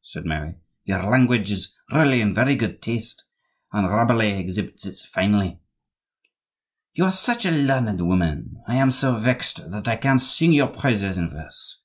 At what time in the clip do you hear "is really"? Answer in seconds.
1.50-2.20